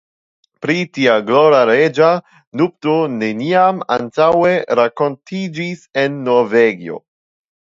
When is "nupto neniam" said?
2.61-3.83